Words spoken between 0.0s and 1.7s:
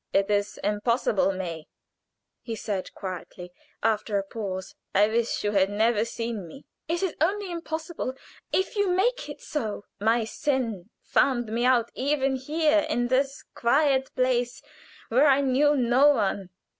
"It is impossible, May,"